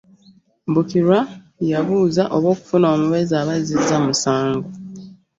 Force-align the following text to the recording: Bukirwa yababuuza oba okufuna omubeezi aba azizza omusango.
Bukirwa 0.73 1.19
yababuuza 1.69 2.23
oba 2.35 2.47
okufuna 2.53 2.85
omubeezi 2.95 3.33
aba 3.41 3.53
azizza 3.59 3.93
omusango. 4.01 4.67